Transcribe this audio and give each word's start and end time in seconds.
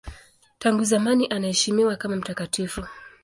Tangu 0.59 0.83
zamani 0.83 1.27
anaheshimiwa 1.27 1.95
kama 1.95 2.15
mtakatifu. 2.15 2.85